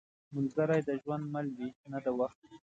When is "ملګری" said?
0.35-0.81